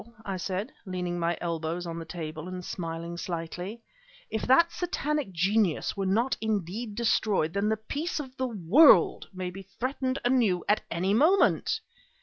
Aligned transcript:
I 0.25 0.37
said, 0.37 0.73
leaning 0.83 1.19
my 1.19 1.37
elbows 1.41 1.85
on 1.85 1.99
the 1.99 2.05
table 2.05 2.47
and 2.47 2.65
smiling 2.65 3.17
slightly. 3.17 3.81
"If 4.31 4.41
that 4.47 4.71
Satanic 4.71 5.31
genius 5.31 5.95
were 5.95 6.07
not 6.07 6.35
indeed 6.41 6.95
destroyed, 6.95 7.53
then 7.53 7.69
the 7.69 7.77
peace 7.77 8.19
of 8.19 8.35
the 8.35 8.47
world, 8.47 9.29
may 9.31 9.51
be 9.51 9.61
threatened 9.61 10.17
anew 10.25 10.65
at 10.67 10.81
any 10.89 11.13
moment!" 11.13 11.81